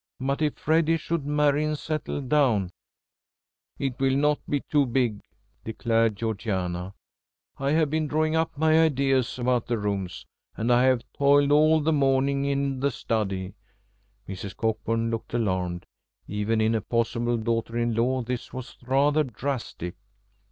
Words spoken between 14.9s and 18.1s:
looked alarmed. Even in a possible daughter in